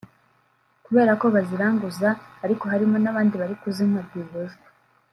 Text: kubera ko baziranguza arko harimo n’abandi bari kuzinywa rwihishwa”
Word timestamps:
kubera 0.85 1.11
ko 1.21 1.25
baziranguza 1.35 2.09
arko 2.45 2.65
harimo 2.73 2.95
n’abandi 2.99 3.33
bari 3.41 3.55
kuzinywa 3.61 3.99
rwihishwa” 4.07 4.67